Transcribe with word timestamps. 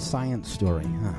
A 0.00 0.02
science 0.02 0.50
story, 0.50 0.86
huh? 1.02 1.12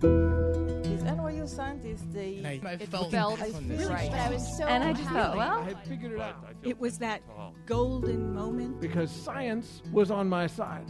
These 0.00 1.02
NYU 1.04 1.48
scientists, 1.48 2.02
they 2.12 2.42
I 2.44 2.72
it 2.72 2.88
felt 2.88 3.12
felt 3.12 3.38
this. 3.38 3.86
right. 3.88 4.10
But 4.10 4.18
I 4.18 4.30
was 4.30 4.56
so 4.56 4.64
and 4.66 4.82
I 4.82 4.92
just 4.92 5.08
thought, 5.08 5.36
well, 5.36 5.60
I 5.60 5.66
had 5.66 5.86
figured 5.86 6.10
it 6.14 6.20
out 6.20 6.34
It 6.64 6.80
was 6.80 6.98
that 6.98 7.22
golden 7.64 8.34
moment. 8.34 8.80
because 8.80 9.12
science 9.12 9.82
was 9.92 10.10
on 10.10 10.28
my 10.28 10.48
side. 10.48 10.88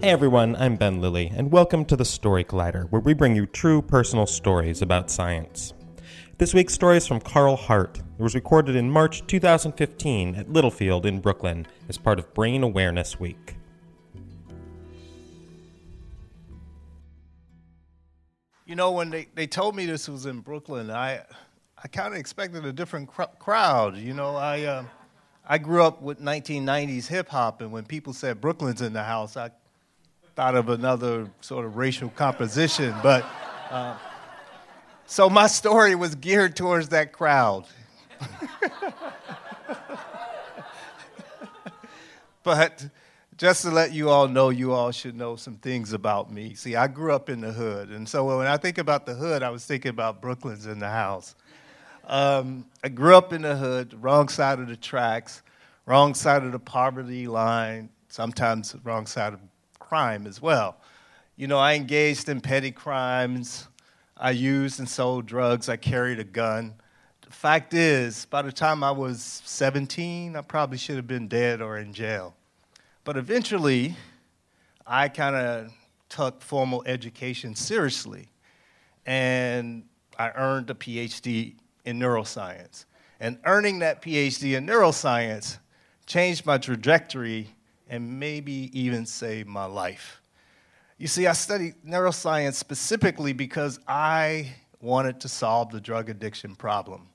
Hey 0.00 0.12
everyone, 0.12 0.54
I'm 0.54 0.76
Ben 0.76 1.00
Lillie, 1.00 1.32
and 1.34 1.50
welcome 1.50 1.84
to 1.86 1.96
the 1.96 2.04
Story 2.04 2.44
Collider, 2.44 2.88
where 2.92 3.00
we 3.00 3.12
bring 3.12 3.34
you 3.34 3.46
true 3.46 3.82
personal 3.82 4.26
stories 4.26 4.82
about 4.82 5.10
science. 5.10 5.72
This 6.38 6.54
week's 6.54 6.74
story 6.74 6.98
is 6.98 7.08
from 7.08 7.20
Carl 7.20 7.56
Hart. 7.56 8.02
It 8.18 8.22
was 8.22 8.34
recorded 8.34 8.76
in 8.76 8.90
March 8.90 9.26
2015 9.26 10.36
at 10.36 10.50
Littlefield 10.50 11.04
in 11.04 11.20
Brooklyn 11.20 11.66
as 11.86 11.98
part 11.98 12.18
of 12.18 12.32
Brain 12.32 12.62
Awareness 12.62 13.20
Week. 13.20 13.56
You 18.64 18.74
know, 18.74 18.92
when 18.92 19.10
they, 19.10 19.28
they 19.34 19.46
told 19.46 19.76
me 19.76 19.84
this 19.84 20.08
was 20.08 20.24
in 20.24 20.40
Brooklyn, 20.40 20.90
I 20.90 21.24
I 21.84 21.88
kind 21.88 22.14
of 22.14 22.18
expected 22.18 22.64
a 22.64 22.72
different 22.72 23.08
cr- 23.08 23.24
crowd. 23.38 23.98
You 23.98 24.14
know, 24.14 24.34
I 24.34 24.62
uh, 24.62 24.84
I 25.46 25.58
grew 25.58 25.82
up 25.82 26.00
with 26.00 26.18
1990s 26.18 27.06
hip 27.06 27.28
hop, 27.28 27.60
and 27.60 27.70
when 27.70 27.84
people 27.84 28.14
said 28.14 28.40
Brooklyn's 28.40 28.80
in 28.80 28.94
the 28.94 29.04
house, 29.04 29.36
I 29.36 29.50
thought 30.34 30.54
of 30.54 30.70
another 30.70 31.30
sort 31.42 31.66
of 31.66 31.76
racial 31.76 32.08
composition. 32.08 32.94
But 33.02 33.26
uh, 33.70 33.98
so 35.04 35.28
my 35.28 35.48
story 35.48 35.94
was 35.94 36.14
geared 36.14 36.56
towards 36.56 36.88
that 36.88 37.12
crowd. 37.12 37.66
but 42.42 42.86
just 43.36 43.62
to 43.62 43.70
let 43.70 43.92
you 43.92 44.08
all 44.08 44.28
know, 44.28 44.50
you 44.50 44.72
all 44.72 44.92
should 44.92 45.14
know 45.14 45.36
some 45.36 45.56
things 45.56 45.92
about 45.92 46.32
me. 46.32 46.54
See, 46.54 46.76
I 46.76 46.86
grew 46.86 47.12
up 47.12 47.28
in 47.28 47.40
the 47.40 47.52
hood, 47.52 47.90
and 47.90 48.08
so 48.08 48.38
when 48.38 48.46
I 48.46 48.56
think 48.56 48.78
about 48.78 49.04
the 49.04 49.14
hood, 49.14 49.42
I 49.42 49.50
was 49.50 49.64
thinking 49.64 49.90
about 49.90 50.22
Brooklyn's 50.22 50.66
in 50.66 50.78
the 50.78 50.88
house. 50.88 51.34
Um, 52.06 52.66
I 52.84 52.88
grew 52.88 53.16
up 53.16 53.32
in 53.32 53.42
the 53.42 53.56
hood, 53.56 53.96
wrong 54.00 54.28
side 54.28 54.58
of 54.58 54.68
the 54.68 54.76
tracks, 54.76 55.42
wrong 55.86 56.14
side 56.14 56.44
of 56.44 56.52
the 56.52 56.58
poverty 56.58 57.26
line, 57.26 57.90
sometimes 58.08 58.74
wrong 58.84 59.06
side 59.06 59.34
of 59.34 59.40
crime 59.78 60.26
as 60.26 60.40
well. 60.40 60.76
You 61.36 61.46
know, 61.46 61.58
I 61.58 61.74
engaged 61.74 62.28
in 62.28 62.40
petty 62.40 62.70
crimes. 62.70 63.68
I 64.16 64.30
used 64.30 64.78
and 64.78 64.88
sold 64.88 65.26
drugs. 65.26 65.68
I 65.68 65.76
carried 65.76 66.18
a 66.18 66.24
gun. 66.24 66.74
The 67.26 67.32
fact 67.32 67.74
is, 67.74 68.24
by 68.26 68.42
the 68.42 68.52
time 68.52 68.84
I 68.84 68.92
was 68.92 69.42
17, 69.44 70.36
I 70.36 70.40
probably 70.42 70.78
should 70.78 70.94
have 70.94 71.08
been 71.08 71.26
dead 71.26 71.60
or 71.60 71.76
in 71.76 71.92
jail. 71.92 72.34
But 73.02 73.16
eventually, 73.16 73.96
I 74.86 75.08
kind 75.08 75.34
of 75.34 75.72
took 76.08 76.40
formal 76.40 76.84
education 76.86 77.56
seriously, 77.56 78.28
and 79.06 79.82
I 80.16 80.30
earned 80.36 80.70
a 80.70 80.74
PhD 80.74 81.54
in 81.84 81.98
neuroscience. 81.98 82.84
And 83.18 83.38
earning 83.44 83.80
that 83.80 84.02
PhD 84.02 84.56
in 84.56 84.64
neuroscience 84.64 85.58
changed 86.06 86.46
my 86.46 86.58
trajectory 86.58 87.48
and 87.88 88.20
maybe 88.20 88.70
even 88.72 89.04
saved 89.04 89.48
my 89.48 89.64
life. 89.64 90.20
You 90.96 91.08
see, 91.08 91.26
I 91.26 91.32
studied 91.32 91.74
neuroscience 91.84 92.54
specifically 92.54 93.32
because 93.32 93.80
I 93.88 94.54
wanted 94.80 95.20
to 95.22 95.28
solve 95.28 95.72
the 95.72 95.80
drug 95.80 96.08
addiction 96.08 96.54
problem. 96.54 97.08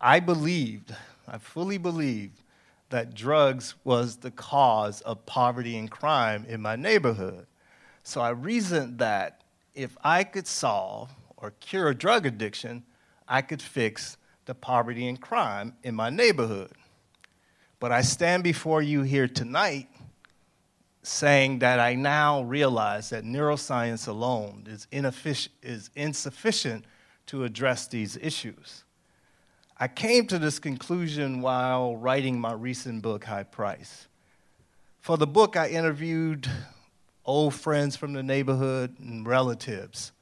I 0.00 0.20
believed, 0.20 0.94
I 1.28 1.38
fully 1.38 1.76
believed, 1.76 2.40
that 2.88 3.14
drugs 3.14 3.74
was 3.84 4.16
the 4.16 4.30
cause 4.30 5.00
of 5.02 5.26
poverty 5.26 5.76
and 5.76 5.90
crime 5.90 6.46
in 6.48 6.60
my 6.60 6.74
neighborhood. 6.74 7.46
So 8.02 8.20
I 8.20 8.30
reasoned 8.30 8.98
that 8.98 9.42
if 9.74 9.96
I 10.02 10.24
could 10.24 10.46
solve 10.46 11.10
or 11.36 11.52
cure 11.60 11.94
drug 11.94 12.26
addiction, 12.26 12.82
I 13.28 13.42
could 13.42 13.62
fix 13.62 14.16
the 14.46 14.54
poverty 14.54 15.06
and 15.06 15.20
crime 15.20 15.74
in 15.82 15.94
my 15.94 16.10
neighborhood. 16.10 16.72
But 17.78 17.92
I 17.92 18.02
stand 18.02 18.42
before 18.42 18.82
you 18.82 19.02
here 19.02 19.28
tonight 19.28 19.88
saying 21.02 21.60
that 21.60 21.78
I 21.78 21.94
now 21.94 22.42
realize 22.42 23.10
that 23.10 23.24
neuroscience 23.24 24.08
alone 24.08 24.66
is, 24.68 24.86
is 25.62 25.90
insufficient 25.94 26.84
to 27.26 27.44
address 27.44 27.86
these 27.86 28.16
issues. 28.16 28.84
I 29.82 29.88
came 29.88 30.26
to 30.26 30.38
this 30.38 30.58
conclusion 30.58 31.40
while 31.40 31.96
writing 31.96 32.38
my 32.38 32.52
recent 32.52 33.00
book, 33.00 33.24
High 33.24 33.44
Price. 33.44 34.08
For 35.00 35.16
the 35.16 35.26
book, 35.26 35.56
I 35.56 35.68
interviewed 35.68 36.46
old 37.24 37.54
friends 37.54 37.96
from 37.96 38.12
the 38.12 38.22
neighborhood 38.22 38.96
and 38.98 39.26
relatives. 39.26 40.12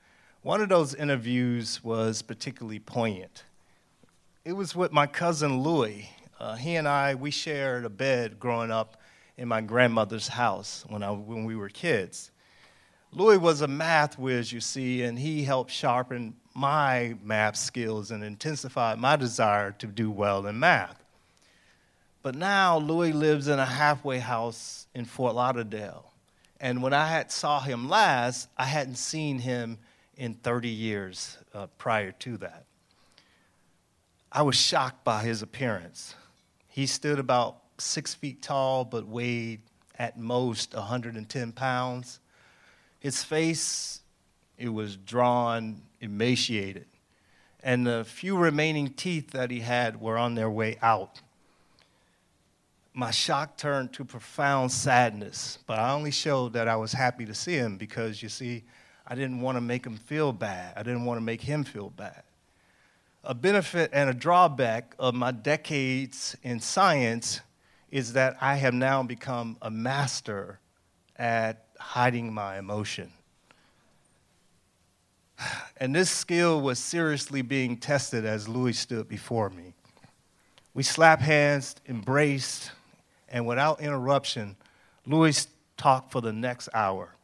One 0.43 0.61
of 0.61 0.69
those 0.69 0.95
interviews 0.95 1.83
was 1.83 2.23
particularly 2.23 2.79
poignant. 2.79 3.43
It 4.45 4.53
was 4.53 4.77
with 4.77 4.93
my 4.93 5.09
cousin 5.09 5.61
Louis. 5.61 6.09
Uh, 6.39 6.55
he 6.55 6.77
and 6.77 6.87
I, 6.87 7.17
we 7.17 7.33
shared 7.33 7.85
a 7.85 7.91
bed 7.91 8.39
growing 8.39 8.71
up 8.71 9.03
in 9.37 9.49
my 9.49 9.61
grandmother's 9.61 10.29
house 10.29 10.85
when, 10.87 11.03
I, 11.03 11.11
when 11.11 11.45
we 11.45 11.57
were 11.57 11.69
kids. 11.69 12.31
Louis 13.11 13.39
was 13.39 13.61
a 13.61 13.69
math 13.69 14.21
whiz, 14.21 14.53
you 14.53 14.61
see, 14.61 15.03
and 15.03 15.19
he 15.19 15.43
helped 15.43 15.73
sharpen 15.73 16.37
my 16.59 17.15
math 17.23 17.57
skills 17.57 18.11
and 18.11 18.25
intensified 18.25 18.99
my 18.99 19.17
desire 19.17 19.71
to 19.79 19.87
do 19.87 20.11
well 20.11 20.47
in 20.47 20.59
math. 20.59 21.03
But 22.23 22.35
now 22.35 22.79
Louis 22.79 23.13
lives 23.13 23.47
in 23.49 23.59
a 23.59 23.65
halfway 23.65 24.19
house 24.19 24.87
in 24.95 25.05
Fort 25.05 25.35
Lauderdale. 25.35 26.13
And 26.61 26.83
when 26.83 26.93
I 26.93 27.07
had 27.07 27.31
saw 27.31 27.61
him 27.61 27.89
last, 27.89 28.49
I 28.57 28.65
hadn't 28.65 28.97
seen 28.97 29.39
him 29.39 29.79
in 30.17 30.35
30 30.35 30.69
years 30.69 31.39
uh, 31.55 31.69
prior 31.79 32.11
to 32.13 32.37
that. 32.39 32.65
I 34.33 34.43
was 34.43 34.57
shocked 34.57 35.05
by 35.05 35.23
his 35.23 35.43
appearance. 35.43 36.15
He 36.67 36.87
stood 36.87 37.21
about 37.21 37.59
six 37.79 38.15
feet 38.15 38.43
tall, 38.43 38.85
but 38.85 39.07
weighed 39.07 39.61
at 39.97 40.19
most 40.19 40.75
110 40.75 41.53
pounds. 41.53 42.19
His 42.99 43.23
face, 43.23 44.01
it 44.59 44.69
was 44.69 44.97
drawn, 44.97 45.81
emaciated, 46.01 46.87
and 47.63 47.87
the 47.87 48.05
few 48.05 48.37
remaining 48.37 48.89
teeth 48.89 49.31
that 49.31 49.51
he 49.51 49.61
had 49.61 50.01
were 50.01 50.19
on 50.19 50.35
their 50.35 50.51
way 50.51 50.77
out. 50.83 51.21
My 52.93 53.13
shock 53.13 53.57
turned 53.57 53.93
to 53.95 54.05
profound 54.05 54.73
sadness, 54.73 55.59
but 55.67 55.79
I 55.79 55.93
only 55.93 56.11
showed 56.11 56.55
that 56.55 56.67
I 56.67 56.77
was 56.77 56.93
happy 56.93 57.25
to 57.27 57.35
see 57.35 57.55
him 57.55 57.77
because, 57.77 58.23
you 58.23 58.29
see, 58.29 58.65
I 59.07 59.15
didn't 59.15 59.41
want 59.41 59.57
to 59.57 59.61
make 59.61 59.87
him 59.87 59.97
feel 59.97 60.33
bad. 60.33 60.75
I 60.77 60.83
didn't 60.83 61.05
want 61.05 61.19
to 61.19 61.23
make 61.25 61.41
him 61.41 61.63
feel 61.63 61.91
bad. 61.91 62.23
A 63.23 63.35
benefit 63.35 63.91
and 63.93 64.11
a 64.11 64.15
drawback 64.15 64.95
of 64.99 65.15
my 65.15 65.31
decades 65.31 66.37
in 66.43 66.61
science 66.61 67.41
is 67.91 68.15
that 68.15 68.37
I 68.41 68.57
have 68.57 68.75
now 68.75 69.03
become 69.03 69.57
a 69.63 69.71
master 69.71 70.59
at 71.17 71.67
hiding 71.79 72.33
my 72.33 72.59
emotion. 72.59 73.13
And 75.81 75.95
this 75.95 76.11
skill 76.11 76.61
was 76.61 76.81
seriously 76.81 77.41
being 77.41 77.77
tested 77.77 78.25
as 78.25 78.49
Louis 78.49 78.77
stood 78.77 79.09
before 79.09 79.49
me. 79.49 79.75
We 80.75 80.83
slapped 80.83 81.23
hands, 81.23 81.77
embraced, 81.89 82.73
and 83.29 83.47
without 83.47 83.81
interruption, 83.81 84.57
Louis 85.07 85.47
talked 85.77 86.11
for 86.11 86.21
the 86.21 86.33
next 86.33 86.69
hour. 86.75 87.15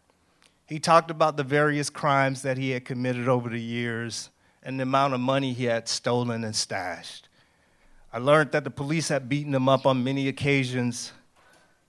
He 0.67 0.79
talked 0.79 1.11
about 1.11 1.37
the 1.37 1.43
various 1.43 1.91
crimes 1.91 2.43
that 2.43 2.57
he 2.57 2.71
had 2.71 2.85
committed 2.85 3.29
over 3.29 3.49
the 3.49 3.61
years 3.61 4.31
and 4.63 4.79
the 4.79 4.85
amount 4.85 5.15
of 5.15 5.21
money 5.21 5.53
he 5.53 5.65
had 5.65 5.89
stolen 5.89 6.45
and 6.45 6.57
stashed. 6.57 7.29
I 8.13 8.19
learned 8.19 8.53
that 8.53 8.65
the 8.65 8.71
police 8.71 9.09
had 9.09 9.29
beaten 9.29 9.55
him 9.55 9.69
up 9.69 9.87
on 9.87 10.05
many 10.05 10.29
occasions. 10.29 11.13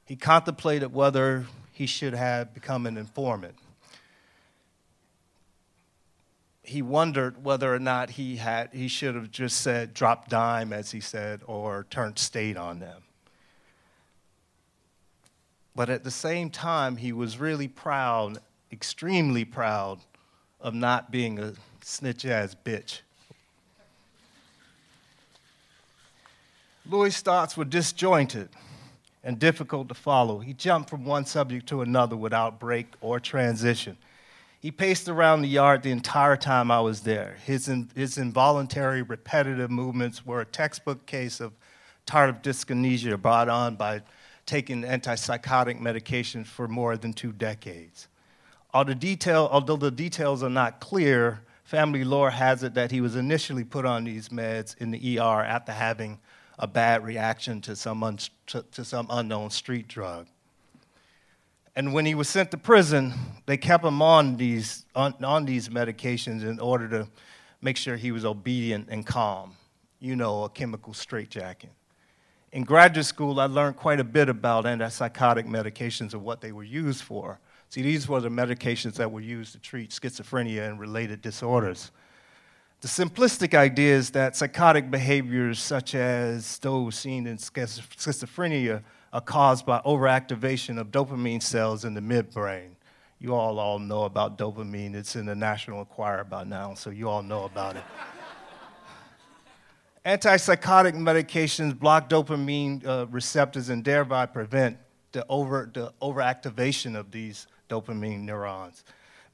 He 0.06 0.16
contemplated 0.16 0.94
whether 0.94 1.46
he 1.72 1.86
should 1.86 2.14
have 2.14 2.54
become 2.54 2.86
an 2.86 2.98
informant. 2.98 3.56
He 6.68 6.82
wondered 6.82 7.44
whether 7.44 7.74
or 7.74 7.80
not 7.80 8.12
he 8.12 8.38
had 8.38 8.70
he 8.74 8.88
should 8.88 9.16
have 9.16 9.32
just 9.32 9.62
said 9.62 9.94
drop 9.94 10.28
dime 10.28 10.74
as 10.74 10.92
he 10.92 11.00
said 11.00 11.42
or 11.46 11.86
turned 11.90 12.20
state 12.20 12.58
on 12.58 12.80
them. 12.80 13.04
But 15.76 15.90
at 15.90 16.04
the 16.04 16.12
same 16.12 16.50
time 16.50 16.98
he 16.98 17.12
was 17.12 17.38
really 17.38 17.68
proud 17.68 18.40
extremely 18.72 19.46
proud 19.46 20.00
of 20.60 20.74
not 20.74 21.12
being 21.12 21.40
a 21.40 21.54
snitch 21.82 22.26
ass 22.26 22.56
bitch. 22.66 23.02
Louis 26.88 27.20
thoughts 27.22 27.58
were 27.58 27.66
disjointed 27.66 28.50
and 29.24 29.40
difficult 29.40 29.88
to 29.88 29.94
follow. 29.94 30.40
He 30.40 30.54
jumped 30.54 30.90
from 30.90 31.04
one 31.04 31.26
subject 31.26 31.68
to 31.68 31.82
another 31.82 32.16
without 32.16 32.60
break 32.60 32.94
or 33.02 33.20
transition 33.20 33.98
he 34.66 34.72
paced 34.72 35.08
around 35.08 35.44
the 35.44 35.48
yard 35.48 35.84
the 35.84 35.92
entire 35.92 36.36
time 36.36 36.72
I 36.72 36.82
was 36.82 37.02
there. 37.02 37.38
His, 37.46 37.68
in, 37.68 37.88
his 37.94 38.18
involuntary, 38.18 39.04
repetitive 39.04 39.70
movements 39.70 40.26
were 40.26 40.42
a 40.42 40.46
textbook 40.46 41.06
case 41.06 41.40
of 41.40 41.54
tardive 42.08 42.42
dyskinesia 42.42 43.22
brought 43.22 43.48
on 43.48 43.76
by 43.76 44.02
taking 44.48 44.82
antipsychotic 44.82 45.80
medication 45.80 46.44
for 46.44 46.68
more 46.68 46.98
than 46.98 47.14
two 47.14 47.32
decades. 47.32 48.08
Although 48.74 48.94
the, 48.94 48.96
detail, 48.96 49.48
although 49.52 49.76
the 49.76 49.92
details 49.92 50.42
are 50.42 50.50
not 50.50 50.80
clear, 50.80 51.42
family 51.64 52.04
lore 52.04 52.32
has 52.32 52.64
it 52.64 52.74
that 52.74 52.90
he 52.90 53.02
was 53.02 53.16
initially 53.16 53.64
put 53.64 53.86
on 53.86 54.04
these 54.04 54.30
meds 54.30 54.76
in 54.80 54.90
the 54.90 55.20
ER 55.20 55.44
after 55.44 55.74
having 55.74 56.18
a 56.58 56.66
bad 56.66 57.04
reaction 57.04 57.62
to 57.62 57.76
some, 57.76 58.02
un, 58.02 58.18
to, 58.48 58.66
to 58.72 58.84
some 58.84 59.06
unknown 59.12 59.52
street 59.52 59.88
drug. 59.88 60.26
And 61.76 61.94
when 61.94 62.06
he 62.06 62.16
was 62.16 62.30
sent 62.30 62.52
to 62.52 62.58
prison, 62.58 63.14
they 63.46 63.58
kept 63.58 63.84
him 63.84 64.02
on 64.02 64.38
these, 64.38 64.86
on, 64.96 65.14
on 65.24 65.46
these 65.46 65.68
medications 65.68 66.44
in 66.44 66.60
order 66.60 66.88
to 66.90 67.08
make 67.62 67.76
sure 67.76 67.98
he 67.98 68.12
was 68.12 68.24
obedient 68.24 68.88
and 68.90 69.06
calm. 69.06 69.56
You 70.00 70.16
know, 70.16 70.46
a 70.46 70.50
chemical 70.50 70.94
straitjacket. 70.94 71.72
In 72.54 72.64
graduate 72.64 73.06
school, 73.06 73.40
I 73.42 73.48
learned 73.48 73.76
quite 73.76 74.00
a 74.00 74.04
bit 74.04 74.30
about 74.30 74.64
antipsychotic 74.64 75.46
medications 75.46 76.14
and 76.14 76.24
what 76.24 76.40
they 76.40 76.54
were 76.54 76.64
used 76.64 77.04
for. 77.04 77.40
See, 77.70 77.82
these 77.82 78.08
were 78.08 78.22
the 78.22 78.30
medications 78.30 78.94
that 78.94 79.12
were 79.12 79.20
used 79.20 79.52
to 79.54 79.60
treat 79.60 79.90
schizophrenia 79.90 80.70
and 80.70 80.80
related 80.80 81.22
disorders. 81.22 81.92
The 82.80 82.88
simplistic 82.88 83.54
idea 83.54 83.96
is 83.96 84.12
that 84.12 84.38
psychotic 84.38 84.90
behaviors, 84.90 85.60
such 85.60 85.96
as 85.96 86.60
those 86.60 86.96
seen 86.96 87.28
in 87.28 87.38
schizophrenia, 87.38 88.84
are 89.16 89.22
caused 89.22 89.66
by 89.66 89.80
overactivation 89.86 90.78
of 90.78 90.92
dopamine 90.92 91.42
cells 91.42 91.86
in 91.86 91.94
the 91.94 92.02
midbrain. 92.02 92.72
You 93.18 93.34
all 93.34 93.60
all 93.60 93.80
know 93.80 94.04
about 94.04 94.38
dopamine. 94.38 94.94
It's 94.94 95.16
in 95.16 95.26
the 95.26 95.34
National 95.34 95.80
Enquirer 95.80 96.26
by 96.26 96.44
now, 96.44 96.74
so 96.74 96.90
you 96.90 97.08
all 97.08 97.24
know 97.24 97.46
about 97.46 97.78
it. 97.78 97.84
Antipsychotic 100.06 100.96
medications 100.96 101.80
block 101.80 102.10
dopamine 102.10 102.86
uh, 102.86 103.06
receptors 103.10 103.70
and 103.70 103.86
thereby 103.86 104.26
prevent 104.26 104.78
the, 105.14 105.26
over, 105.30 105.72
the 105.74 105.94
overactivation 106.02 107.00
of 107.00 107.10
these 107.12 107.48
dopamine 107.70 108.20
neurons. 108.20 108.84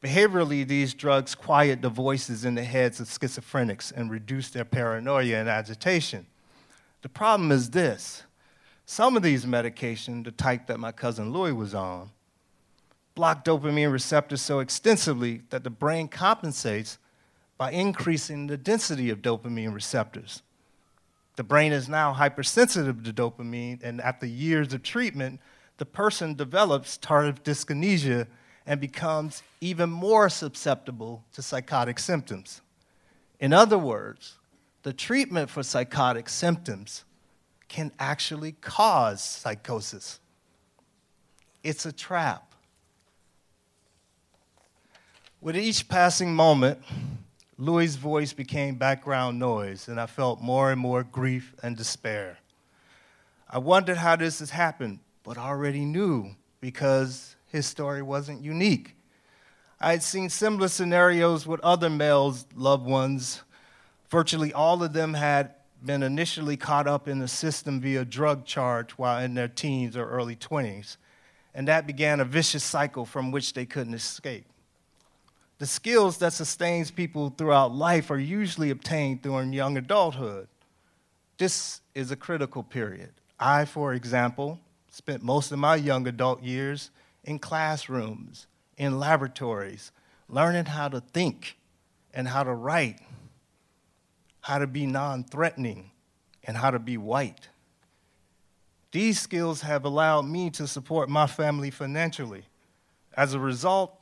Behaviorally, 0.04 0.68
these 0.68 0.94
drugs 0.94 1.34
quiet 1.34 1.82
the 1.82 1.90
voices 1.90 2.46
in 2.46 2.54
the 2.54 2.64
heads 2.64 3.00
of 3.00 3.08
schizophrenics 3.08 3.92
and 3.92 4.12
reduce 4.12 4.52
their 4.52 4.64
paranoia 4.64 5.38
and 5.38 5.50
agitation. 5.50 6.28
The 7.02 7.10
problem 7.10 7.52
is 7.52 7.72
this 7.72 8.26
some 8.92 9.16
of 9.16 9.24
these 9.24 9.46
medications, 9.46 10.26
the 10.26 10.32
type 10.32 10.68
that 10.68 10.78
my 10.78 10.92
cousin 10.92 11.32
Louis 11.32 11.54
was 11.54 11.74
on, 11.74 12.10
block 13.16 13.46
dopamine 13.46 13.90
receptors 13.90 14.42
so 14.42 14.60
extensively 14.60 15.44
that 15.50 15.64
the 15.64 15.70
brain 15.70 16.10
compensates 16.10 16.98
by 17.58 17.72
increasing 17.72 18.48
the 18.48 18.58
density 18.58 19.10
of 19.10 19.22
dopamine 19.22 19.74
receptors. 19.74 20.42
The 21.38 21.44
brain 21.46 21.72
is 21.72 21.88
now 21.88 22.12
hypersensitive 22.12 23.02
to 23.06 23.14
dopamine, 23.14 23.82
and 23.82 24.02
after 24.02 24.26
years 24.26 24.74
of 24.74 24.84
treatment, 24.84 25.40
the 25.78 25.86
person 25.86 26.34
develops 26.34 26.98
tardive 26.98 27.44
dyskinesia 27.44 28.28
and 28.66 28.82
becomes 28.82 29.42
even 29.62 29.90
more 29.90 30.28
susceptible 30.28 31.24
to 31.32 31.42
psychotic 31.42 31.98
symptoms. 31.98 32.60
In 33.40 33.54
other 33.54 33.78
words, 33.78 34.34
the 34.84 34.92
treatment 34.92 35.50
for 35.50 35.64
psychotic 35.64 36.28
symptoms 36.28 37.06
can 37.72 37.90
actually 38.00 38.52
cause 38.52 39.24
psychosis. 39.24 40.20
It's 41.64 41.86
a 41.86 41.94
trap. 41.94 42.54
With 45.40 45.56
each 45.56 45.88
passing 45.88 46.36
moment, 46.36 46.80
Louis' 47.58 47.96
voice 47.96 48.34
became 48.34 48.76
background 48.76 49.40
noise, 49.40 49.88
and 49.88 50.02
I 50.02 50.06
felt 50.06 50.42
more 50.42 50.70
and 50.70 50.82
more 50.82 51.06
grief 51.06 51.56
and 51.64 51.78
despair. 51.78 52.40
I 53.50 53.60
wondered 53.60 53.98
how 53.98 54.18
this 54.18 54.40
has 54.40 54.50
happened, 54.50 55.00
but 55.24 55.38
I 55.38 55.48
already 55.48 55.86
knew 55.86 56.36
because 56.60 57.38
his 57.48 57.66
story 57.66 58.02
wasn't 58.02 58.44
unique. 58.44 58.98
I 59.80 59.92
had 59.92 60.04
seen 60.04 60.30
similar 60.30 60.68
scenarios 60.68 61.48
with 61.48 61.62
other 61.62 61.90
males' 61.90 62.46
loved 62.54 62.86
ones. 62.86 63.44
Virtually 64.10 64.52
all 64.52 64.84
of 64.84 64.92
them 64.92 65.14
had 65.14 65.56
been 65.84 66.04
initially 66.04 66.58
caught 66.58 66.88
up 66.88 67.08
in 67.08 67.20
the 67.20 67.28
system 67.28 67.82
via 67.82 68.06
drug 68.06 68.46
charge 68.46 68.92
while 68.92 69.24
in 69.24 69.34
their 69.34 69.48
teens 69.48 69.98
or 69.98 70.10
early 70.10 70.36
20s, 70.36 70.98
and 71.54 71.68
that 71.68 71.88
began 71.88 72.20
a 72.20 72.26
vicious 72.26 72.64
cycle 72.64 73.06
from 73.06 73.32
which 73.32 73.54
they 73.54 73.66
couldn't 73.66 73.94
escape. 73.94 74.46
The 75.58 75.68
skills 75.68 76.18
that 76.18 76.34
sustains 76.34 76.90
people 76.90 77.30
throughout 77.30 77.74
life 77.74 78.10
are 78.10 78.20
usually 78.20 78.70
obtained 78.70 79.22
during 79.22 79.54
young 79.54 79.78
adulthood. 79.78 80.48
This 81.38 81.82
is 81.94 82.12
a 82.12 82.16
critical 82.16 82.64
period. 82.64 83.12
I, 83.40 83.66
for 83.66 83.94
example, 83.94 84.60
spent 84.90 85.24
most 85.24 85.52
of 85.52 85.60
my 85.60 85.76
young 85.76 86.08
adult 86.08 86.42
years 86.42 86.92
in 87.24 87.40
classrooms, 87.40 88.48
in 88.78 89.00
laboratories, 89.00 89.92
learning 90.28 90.66
how 90.66 90.88
to 90.90 91.02
think 91.02 91.58
and 92.14 92.28
how 92.28 92.44
to 92.44 92.54
write 92.54 93.00
how 94.42 94.58
to 94.58 94.68
be 94.68 94.86
non 94.86 95.24
threatening, 95.24 95.92
and 96.44 96.58
how 96.58 96.72
to 96.72 96.80
be 96.80 96.98
white. 96.98 97.48
These 98.92 99.22
skills 99.22 99.62
have 99.62 99.86
allowed 99.86 100.24
me 100.24 100.50
to 100.52 100.68
support 100.68 101.08
my 101.08 101.28
family 101.28 101.72
financially. 101.72 102.44
As 103.16 103.34
a 103.34 103.40
result, 103.40 103.94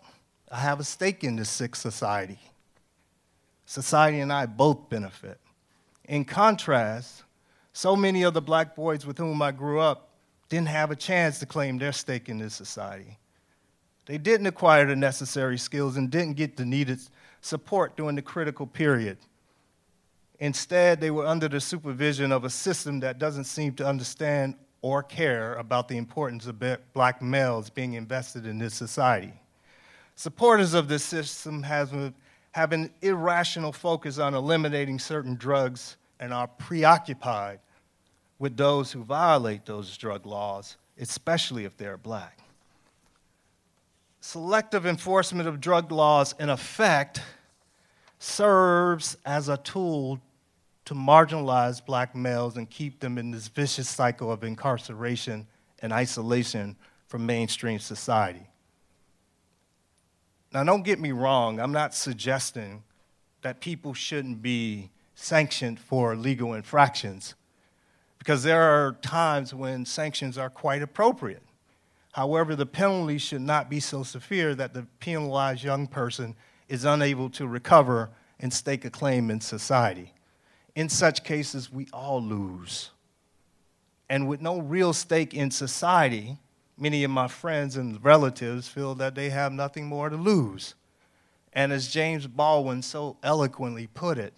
I 0.52 0.60
have 0.60 0.80
a 0.80 0.84
stake 0.84 1.24
in 1.24 1.36
this 1.36 1.50
sick 1.50 1.76
society. 1.76 2.40
Society 3.66 4.20
and 4.20 4.34
I 4.34 4.48
both 4.48 4.90
benefit. 4.90 5.40
In 6.06 6.26
contrast, 6.26 7.24
so 7.72 7.96
many 7.96 8.24
of 8.24 8.34
the 8.34 8.42
black 8.42 8.76
boys 8.76 9.06
with 9.06 9.20
whom 9.20 9.42
I 9.44 9.52
grew 9.52 9.80
up 9.80 10.10
didn't 10.48 10.70
have 10.70 10.90
a 10.90 10.96
chance 10.96 11.38
to 11.40 11.46
claim 11.46 11.78
their 11.78 11.92
stake 11.92 12.30
in 12.30 12.40
this 12.40 12.56
society. 12.56 13.20
They 14.08 14.18
didn't 14.18 14.48
acquire 14.48 14.88
the 14.88 14.96
necessary 14.96 15.60
skills 15.60 15.98
and 15.98 16.10
didn't 16.10 16.34
get 16.34 16.58
the 16.58 16.66
needed 16.66 17.00
support 17.42 17.96
during 17.96 18.16
the 18.16 18.24
critical 18.24 18.66
period 18.66 19.20
Instead, 20.40 21.02
they 21.02 21.12
were 21.12 21.26
under 21.26 21.50
the 21.50 21.60
supervision 21.60 22.32
of 22.32 22.46
a 22.46 22.50
system 22.50 23.02
that 23.02 23.20
doesn't 23.20 23.44
seem 23.44 23.74
to 23.74 23.86
understand 23.86 24.56
or 24.82 25.04
care 25.04 25.56
about 25.56 25.90
the 25.90 25.98
importance 25.98 26.48
of 26.48 26.64
black 26.94 27.22
males 27.22 27.70
being 27.70 27.94
invested 27.94 28.46
in 28.46 28.58
this 28.58 28.74
society. 28.74 29.34
Supporters 30.16 30.74
of 30.74 30.88
this 30.88 31.04
system 31.04 31.64
have, 31.64 31.94
an 32.54 32.90
irrational 33.02 33.74
focus 33.74 34.18
on 34.18 34.34
eliminating 34.34 34.98
certain 34.98 35.36
drugs 35.36 35.98
and 36.22 36.34
are 36.34 36.48
preoccupied 36.48 37.60
with 38.38 38.56
those 38.56 38.94
who 38.94 39.04
violate 39.04 39.66
those 39.66 39.98
drug 39.98 40.26
laws, 40.26 40.78
especially 40.98 41.66
if 41.66 41.76
they're 41.76 41.98
black. 41.98 42.40
Selective 44.22 44.86
enforcement 44.86 45.48
of 45.48 45.60
drug 45.60 45.92
laws, 45.92 46.36
in 46.40 46.50
effect, 46.50 47.22
serves 48.20 49.18
as 49.26 49.50
a 49.50 49.58
tool 49.58 50.20
to 50.90 50.96
marginalize 50.96 51.86
black 51.86 52.16
males 52.16 52.58
and 52.58 52.68
keep 52.68 53.00
them 53.00 53.20
in 53.20 53.30
this 53.30 53.48
vicious 53.48 53.88
cycle 53.88 54.32
of 54.32 54.44
incarceration 54.44 55.46
and 55.84 55.94
isolation 55.94 56.76
from 57.06 57.28
mainstream 57.28 57.78
society. 57.78 58.48
Now, 60.52 60.64
don't 60.64 60.82
get 60.82 61.00
me 61.00 61.12
wrong, 61.12 61.60
I'm 61.60 61.72
not 61.72 61.94
suggesting 61.94 62.82
that 63.44 63.60
people 63.60 63.94
shouldn't 63.94 64.42
be 64.42 64.90
sanctioned 65.14 65.80
for 65.80 66.16
legal 66.16 66.56
infractions, 66.56 67.36
because 68.18 68.42
there 68.42 68.64
are 68.64 68.94
times 68.94 69.54
when 69.54 69.86
sanctions 69.86 70.40
are 70.40 70.50
quite 70.50 70.82
appropriate. 70.82 71.44
However, 72.14 72.56
the 72.56 72.66
penalty 72.66 73.20
should 73.20 73.42
not 73.42 73.70
be 73.70 73.80
so 73.80 74.02
severe 74.02 74.56
that 74.56 74.74
the 74.74 74.88
penalized 75.00 75.64
young 75.64 75.86
person 75.86 76.36
is 76.68 76.84
unable 76.84 77.30
to 77.30 77.46
recover 77.46 78.10
and 78.40 78.52
stake 78.52 78.86
a 78.86 78.90
claim 78.90 79.30
in 79.30 79.40
society. 79.40 80.14
In 80.80 80.88
such 80.88 81.26
cases, 81.26 81.70
we 81.70 81.90
all 81.92 82.24
lose. 82.24 82.92
And 84.08 84.30
with 84.30 84.40
no 84.40 84.60
real 84.60 84.94
stake 84.94 85.34
in 85.34 85.52
society, 85.52 86.38
many 86.78 87.04
of 87.04 87.12
my 87.12 87.28
friends 87.28 87.76
and 87.76 88.02
relatives 88.02 88.70
feel 88.70 88.96
that 88.96 89.14
they 89.14 89.30
have 89.30 89.52
nothing 89.52 89.88
more 89.88 90.08
to 90.10 90.16
lose. 90.16 90.76
And 91.52 91.74
as 91.74 91.90
James 91.90 92.28
Baldwin 92.28 92.82
so 92.82 93.18
eloquently 93.24 93.88
put 93.88 94.18
it, 94.18 94.34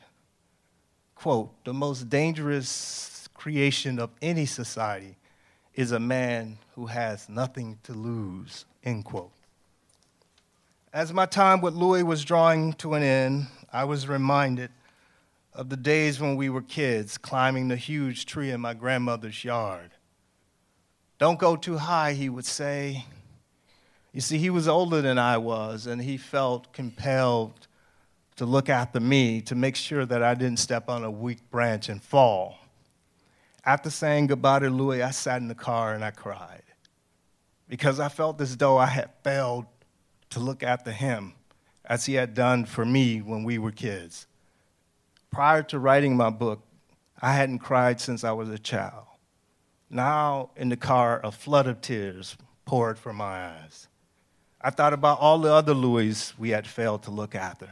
quote, 1.13 1.63
the 1.63 1.75
most 1.75 2.09
dangerous 2.09 3.29
creation 3.35 3.99
of 3.99 4.09
any 4.19 4.47
society 4.47 5.17
is 5.75 5.91
a 5.91 5.99
man 5.99 6.57
who 6.73 6.87
has 6.87 7.29
nothing 7.29 7.77
to 7.83 7.93
lose, 7.93 8.65
end 8.83 9.05
quote. 9.05 9.31
As 10.91 11.13
my 11.13 11.27
time 11.27 11.61
with 11.61 11.75
Louis 11.75 12.01
was 12.01 12.25
drawing 12.25 12.73
to 12.73 12.95
an 12.95 13.03
end, 13.03 13.45
I 13.71 13.83
was 13.83 14.07
reminded 14.07 14.71
of 15.53 15.69
the 15.69 15.77
days 15.77 16.19
when 16.19 16.35
we 16.35 16.49
were 16.49 16.61
kids 16.61 17.17
climbing 17.17 17.67
the 17.67 17.75
huge 17.75 18.25
tree 18.25 18.51
in 18.51 18.61
my 18.61 18.73
grandmother's 18.73 19.43
yard. 19.43 19.91
Don't 21.17 21.39
go 21.39 21.55
too 21.55 21.77
high, 21.77 22.13
he 22.13 22.29
would 22.29 22.45
say. 22.45 23.05
You 24.13 24.21
see, 24.21 24.37
he 24.37 24.49
was 24.49 24.67
older 24.67 25.01
than 25.01 25.17
I 25.17 25.37
was, 25.37 25.87
and 25.87 26.01
he 26.01 26.17
felt 26.17 26.73
compelled 26.73 27.67
to 28.37 28.45
look 28.45 28.69
after 28.69 28.99
me 28.99 29.41
to 29.41 29.55
make 29.55 29.75
sure 29.75 30.05
that 30.05 30.23
I 30.23 30.33
didn't 30.33 30.59
step 30.59 30.89
on 30.89 31.03
a 31.03 31.11
weak 31.11 31.49
branch 31.51 31.89
and 31.89 32.01
fall. 32.01 32.57
After 33.63 33.89
saying 33.89 34.27
goodbye 34.27 34.59
to 34.59 34.69
Louis, 34.69 35.03
I 35.03 35.11
sat 35.11 35.41
in 35.41 35.47
the 35.47 35.55
car 35.55 35.93
and 35.93 36.03
I 36.03 36.11
cried 36.11 36.63
because 37.67 37.99
I 37.99 38.09
felt 38.09 38.41
as 38.41 38.57
though 38.57 38.77
I 38.77 38.87
had 38.87 39.11
failed 39.23 39.65
to 40.31 40.39
look 40.39 40.63
after 40.63 40.91
him 40.91 41.33
as 41.85 42.05
he 42.05 42.15
had 42.15 42.33
done 42.33 42.65
for 42.65 42.83
me 42.83 43.21
when 43.21 43.43
we 43.43 43.57
were 43.57 43.71
kids. 43.71 44.25
Prior 45.31 45.63
to 45.63 45.79
writing 45.79 46.17
my 46.17 46.29
book, 46.29 46.61
I 47.21 47.33
hadn't 47.33 47.59
cried 47.59 48.01
since 48.01 48.23
I 48.23 48.33
was 48.33 48.49
a 48.49 48.59
child. 48.59 49.05
Now, 49.89 50.49
in 50.57 50.69
the 50.69 50.77
car, 50.77 51.21
a 51.23 51.31
flood 51.31 51.67
of 51.67 51.81
tears 51.81 52.35
poured 52.65 52.99
from 52.99 53.15
my 53.15 53.47
eyes. 53.47 53.87
I 54.59 54.69
thought 54.69 54.93
about 54.93 55.19
all 55.19 55.39
the 55.39 55.51
other 55.51 55.73
Louis 55.73 56.37
we 56.37 56.49
had 56.49 56.67
failed 56.67 57.03
to 57.03 57.11
look 57.11 57.33
after. 57.33 57.69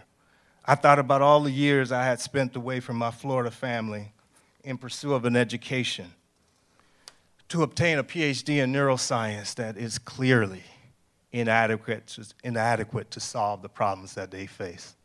I 0.66 0.76
thought 0.76 1.00
about 1.00 1.22
all 1.22 1.42
the 1.42 1.52
years 1.52 1.92
I 1.92 2.06
had 2.06 2.22
spent 2.22 2.56
away 2.56 2.80
from 2.80 2.96
my 2.96 3.12
Florida 3.12 3.52
family 3.52 4.14
in 4.64 4.78
pursuit 4.78 5.14
of 5.14 5.26
an 5.26 5.36
education 5.36 6.14
to 7.50 7.64
obtain 7.64 7.98
a 7.98 8.04
PhD 8.04 8.64
in 8.64 8.72
neuroscience 8.72 9.56
that 9.56 9.76
is 9.78 9.98
clearly 9.98 10.64
inadequate, 11.32 12.18
inadequate 12.44 13.12
to 13.12 13.20
solve 13.20 13.62
the 13.62 13.70
problems 13.70 14.14
that 14.16 14.32
they 14.32 14.46
face. 14.46 14.96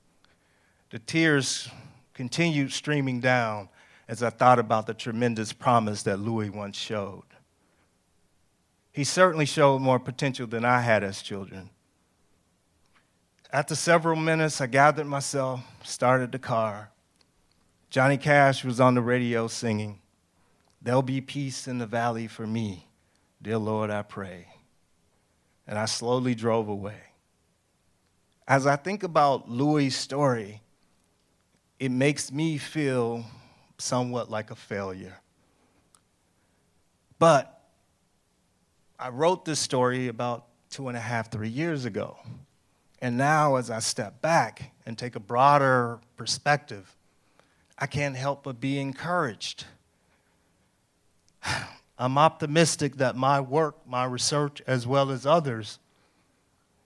The 0.90 0.99
tears 0.99 1.68
continued 2.14 2.73
streaming 2.73 3.21
down 3.21 3.68
as 4.09 4.23
I 4.23 4.30
thought 4.30 4.59
about 4.59 4.87
the 4.87 4.94
tremendous 4.94 5.52
promise 5.52 6.02
that 6.04 6.21
Louis 6.21 6.50
once 6.50 6.76
showed. 6.76 7.25
He 8.92 9.02
certainly 9.04 9.47
showed 9.47 9.80
more 9.80 9.99
potential 9.99 10.47
than 10.47 10.64
I 10.64 10.80
had 10.80 11.02
as 11.02 11.21
children. 11.21 11.71
After 13.52 13.75
several 13.75 14.16
minutes, 14.16 14.61
I 14.61 14.66
gathered 14.66 15.06
myself, 15.06 15.61
started 15.83 16.33
the 16.33 16.38
car. 16.38 16.90
Johnny 17.90 18.16
Cash 18.16 18.64
was 18.64 18.80
on 18.80 18.94
the 18.94 19.02
radio 19.02 19.47
singing, 19.47 20.00
There'll 20.83 21.02
be 21.02 21.21
peace 21.21 21.66
in 21.66 21.78
the 21.78 21.87
valley 21.87 22.26
for 22.26 22.47
me, 22.47 22.88
dear 23.40 23.59
Lord, 23.59 23.90
I 23.90 24.02
pray. 24.02 24.49
And 25.66 25.78
I 25.78 25.87
slowly 25.87 26.35
drove 26.35 26.68
away. 26.68 27.00
As 28.47 28.66
I 28.66 28.76
think 28.76 29.02
about 29.02 29.49
Louis' 29.49 29.90
story, 29.90 30.61
it 31.78 31.90
makes 31.90 32.33
me 32.33 32.59
feel 32.59 33.25
somewhat 33.78 34.31
like 34.31 34.50
a 34.50 34.54
failure. 34.54 35.21
But 37.19 37.62
I 38.99 39.09
wrote 39.09 39.45
this 39.45 39.61
story 39.61 40.09
about 40.09 40.47
two 40.71 40.88
and 40.88 40.97
a 40.97 41.00
half, 41.00 41.31
three 41.31 41.49
years 41.49 41.85
ago. 41.85 42.16
And 43.00 43.16
now, 43.16 43.57
as 43.57 43.71
I 43.71 43.81
step 43.81 44.23
back 44.23 44.73
and 44.87 44.97
take 44.97 45.14
a 45.14 45.21
broader 45.21 45.99
perspective, 46.16 46.97
I 47.78 47.87
can't 47.87 48.16
help 48.16 48.45
but 48.45 48.61
be 48.61 48.78
encouraged. 48.78 49.66
I'm 51.99 52.19
optimistic 52.19 52.97
that 52.97 53.14
my 53.14 53.40
work, 53.40 53.76
my 53.87 54.04
research, 54.04 54.62
as 54.66 54.87
well 54.87 55.11
as 55.11 55.26
others, 55.26 55.78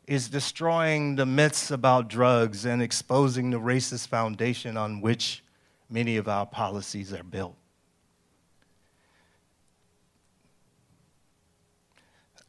is 0.09 0.31
destroying 0.31 1.17
the 1.17 1.27
myths 1.27 1.71
about 1.71 2.09
drugs 2.09 2.65
and 2.65 2.81
exposing 2.81 3.51
the 3.51 3.61
racist 3.61 4.09
foundation 4.09 4.75
on 4.75 5.03
which 5.03 5.45
many 5.91 6.17
of 6.17 6.27
our 6.27 6.47
policies 6.47 7.13
are 7.13 7.23
built. 7.23 7.55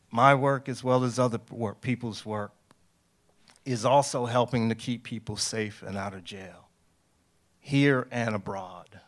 My 0.10 0.34
work, 0.34 0.70
as 0.70 0.86
well 0.86 1.04
as 1.04 1.20
other 1.20 1.42
work, 1.52 1.82
people's 1.82 2.26
work, 2.26 2.54
is 3.66 3.84
also 3.84 4.26
helping 4.26 4.70
to 4.70 4.76
keep 4.76 5.04
people 5.04 5.36
safe 5.36 5.84
and 5.84 5.98
out 5.98 6.14
of 6.14 6.24
jail, 6.24 6.70
here 7.60 8.08
and 8.10 8.36
abroad. 8.36 9.02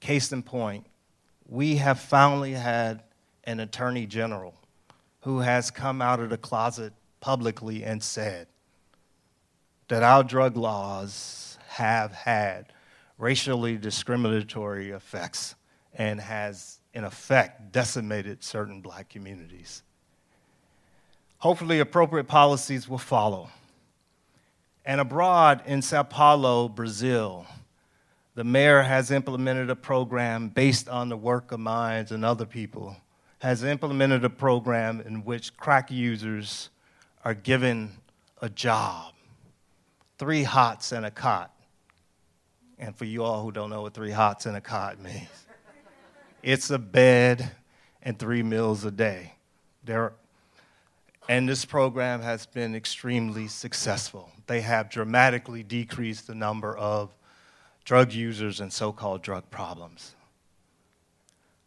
Case 0.00 0.30
in 0.30 0.42
point, 0.42 0.86
we 1.46 1.76
have 1.76 1.98
finally 1.98 2.52
had 2.52 3.02
an 3.44 3.60
attorney 3.60 4.04
general 4.04 4.54
who 5.22 5.40
has 5.40 5.70
come 5.70 6.02
out 6.02 6.20
of 6.20 6.28
the 6.28 6.36
closet 6.36 6.92
publicly 7.20 7.84
and 7.84 8.02
said 8.02 8.46
that 9.88 10.02
our 10.02 10.22
drug 10.22 10.56
laws 10.56 11.58
have 11.68 12.12
had 12.12 12.72
racially 13.18 13.76
discriminatory 13.76 14.90
effects 14.90 15.54
and 15.94 16.20
has, 16.20 16.78
in 16.94 17.04
effect, 17.04 17.72
decimated 17.72 18.42
certain 18.44 18.80
black 18.80 19.08
communities. 19.08 19.82
Hopefully, 21.38 21.80
appropriate 21.80 22.28
policies 22.28 22.88
will 22.88 22.98
follow. 22.98 23.50
And 24.84 25.00
abroad 25.00 25.62
in 25.66 25.82
Sao 25.82 26.02
Paulo, 26.02 26.68
Brazil, 26.68 27.46
the 28.34 28.44
mayor 28.44 28.82
has 28.82 29.10
implemented 29.10 29.68
a 29.70 29.76
program 29.76 30.48
based 30.48 30.88
on 30.88 31.08
the 31.08 31.16
work 31.16 31.52
of 31.52 31.60
minds 31.60 32.12
and 32.12 32.24
other 32.24 32.46
people, 32.46 32.96
has 33.40 33.64
implemented 33.64 34.24
a 34.24 34.30
program 34.30 35.00
in 35.00 35.24
which 35.24 35.56
crack 35.56 35.90
users 35.90 36.70
are 37.28 37.34
given 37.34 37.90
a 38.40 38.48
job 38.48 39.12
three 40.18 40.44
hots 40.44 40.92
and 40.92 41.04
a 41.04 41.10
cot. 41.10 41.52
And 42.78 42.96
for 42.96 43.04
you 43.04 43.22
all 43.22 43.42
who 43.42 43.52
don't 43.52 43.68
know 43.68 43.82
what 43.82 43.92
three 43.92 44.12
hots 44.12 44.46
and 44.46 44.56
a 44.56 44.62
cot 44.62 44.98
means, 44.98 45.28
it's 46.42 46.70
a 46.70 46.78
bed 46.78 47.50
and 48.02 48.18
three 48.18 48.42
meals 48.42 48.82
a 48.86 48.90
day. 48.90 49.34
There, 49.84 50.14
and 51.28 51.46
this 51.46 51.66
program 51.66 52.22
has 52.22 52.46
been 52.46 52.74
extremely 52.74 53.46
successful. 53.46 54.32
They 54.46 54.62
have 54.62 54.88
dramatically 54.88 55.62
decreased 55.62 56.28
the 56.28 56.34
number 56.34 56.74
of 56.78 57.10
drug 57.84 58.14
users 58.14 58.58
and 58.58 58.72
so 58.72 58.90
called 58.90 59.20
drug 59.20 59.50
problems. 59.50 60.14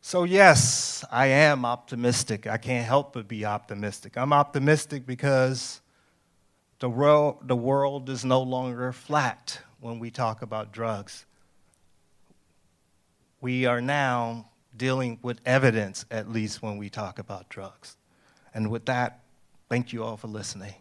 So, 0.04 0.24
yes, 0.24 1.06
I 1.12 1.28
am 1.28 1.64
optimistic. 1.64 2.48
I 2.48 2.58
can't 2.58 2.86
help 2.86 3.14
but 3.14 3.28
be 3.28 3.46
optimistic. 3.46 4.18
I'm 4.18 4.34
optimistic 4.34 5.06
because 5.06 5.80
the 6.80 6.90
world, 6.90 7.48
the 7.48 7.56
world 7.56 8.10
is 8.10 8.26
no 8.26 8.42
longer 8.42 8.92
flat 8.92 9.60
when 9.80 10.00
we 10.00 10.10
talk 10.10 10.42
about 10.42 10.72
drugs. 10.72 11.26
We 13.42 13.68
are 13.68 13.80
now 13.80 14.50
dealing 14.76 15.20
with 15.22 15.40
evidence, 15.46 16.06
at 16.10 16.28
least 16.30 16.64
when 16.64 16.78
we 16.78 16.90
talk 16.90 17.20
about 17.20 17.50
drugs. 17.50 17.96
And 18.56 18.72
with 18.72 18.86
that, 18.86 19.20
thank 19.70 19.94
you 19.94 20.04
all 20.04 20.18
for 20.18 20.28
listening. 20.28 20.74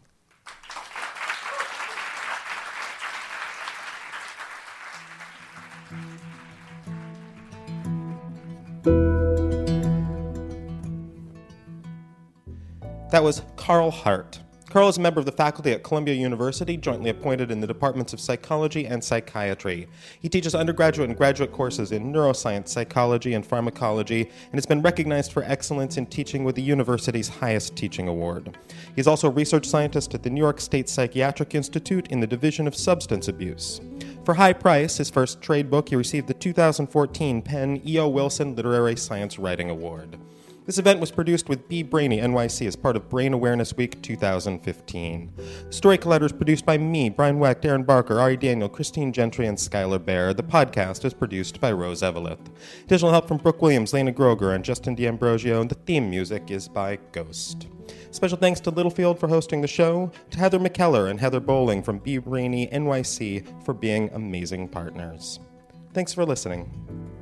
That 13.10 13.24
was 13.24 13.42
Carl 13.56 13.90
Hart. 13.90 14.38
Carl 14.68 14.88
is 14.88 14.96
a 14.96 15.00
member 15.00 15.18
of 15.18 15.26
the 15.26 15.32
faculty 15.32 15.72
at 15.72 15.82
Columbia 15.82 16.14
University, 16.14 16.76
jointly 16.76 17.10
appointed 17.10 17.50
in 17.50 17.60
the 17.60 17.66
departments 17.66 18.12
of 18.12 18.20
psychology 18.20 18.86
and 18.86 19.02
psychiatry. 19.02 19.88
He 20.20 20.28
teaches 20.28 20.54
undergraduate 20.54 21.08
and 21.08 21.18
graduate 21.18 21.50
courses 21.50 21.90
in 21.90 22.12
neuroscience, 22.12 22.68
psychology, 22.68 23.34
and 23.34 23.44
pharmacology, 23.44 24.20
and 24.20 24.54
has 24.54 24.64
been 24.64 24.80
recognized 24.80 25.32
for 25.32 25.42
excellence 25.42 25.96
in 25.96 26.06
teaching 26.06 26.44
with 26.44 26.54
the 26.54 26.62
university's 26.62 27.28
highest 27.28 27.74
teaching 27.74 28.06
award. 28.06 28.56
He's 28.94 29.08
also 29.08 29.26
a 29.26 29.32
research 29.32 29.66
scientist 29.66 30.14
at 30.14 30.22
the 30.22 30.30
New 30.30 30.40
York 30.40 30.60
State 30.60 30.88
Psychiatric 30.88 31.56
Institute 31.56 32.06
in 32.12 32.20
the 32.20 32.28
Division 32.28 32.68
of 32.68 32.76
Substance 32.76 33.26
Abuse. 33.26 33.80
For 34.24 34.34
high 34.34 34.52
price, 34.52 34.98
his 34.98 35.10
first 35.10 35.42
trade 35.42 35.68
book, 35.68 35.88
he 35.88 35.96
received 35.96 36.28
the 36.28 36.34
2014 36.34 37.42
PEN 37.42 37.82
E.O. 37.84 38.08
Wilson 38.08 38.54
Literary 38.54 38.94
Science 38.94 39.36
Writing 39.36 39.68
Award. 39.68 40.16
This 40.66 40.78
event 40.78 41.00
was 41.00 41.10
produced 41.10 41.48
with 41.48 41.68
Be 41.68 41.82
Brainy 41.82 42.18
NYC 42.18 42.66
as 42.66 42.76
part 42.76 42.94
of 42.94 43.08
Brain 43.08 43.32
Awareness 43.32 43.76
Week 43.76 44.00
2015. 44.02 45.32
Story 45.70 45.96
Collider 45.98 46.26
is 46.26 46.32
produced 46.32 46.66
by 46.66 46.76
me, 46.76 47.08
Brian 47.08 47.38
Wecht, 47.38 47.64
Erin 47.64 47.82
Barker, 47.82 48.20
Ari 48.20 48.36
Daniel, 48.36 48.68
Christine 48.68 49.12
Gentry, 49.12 49.46
and 49.46 49.56
Skylar 49.56 50.04
Bear. 50.04 50.34
The 50.34 50.42
podcast 50.42 51.04
is 51.04 51.14
produced 51.14 51.60
by 51.60 51.72
Rose 51.72 52.02
Eveleth. 52.02 52.50
Additional 52.84 53.10
help 53.10 53.26
from 53.26 53.38
Brooke 53.38 53.62
Williams, 53.62 53.92
Lena 53.94 54.12
Groeger, 54.12 54.54
and 54.54 54.62
Justin 54.62 54.94
D'Ambrosio, 54.94 55.62
and 55.62 55.70
the 55.70 55.74
theme 55.74 56.10
music 56.10 56.50
is 56.50 56.68
by 56.68 56.98
Ghost. 57.12 57.66
Special 58.10 58.36
thanks 58.36 58.60
to 58.60 58.70
Littlefield 58.70 59.18
for 59.18 59.28
hosting 59.28 59.62
the 59.62 59.66
show, 59.66 60.12
to 60.30 60.38
Heather 60.38 60.58
McKellar 60.58 61.10
and 61.10 61.18
Heather 61.18 61.40
Bowling 61.40 61.82
from 61.82 61.98
Be 61.98 62.18
Brainy 62.18 62.66
NYC 62.68 63.64
for 63.64 63.72
being 63.72 64.10
amazing 64.12 64.68
partners. 64.68 65.40
Thanks 65.94 66.12
for 66.12 66.26
listening. 66.26 67.18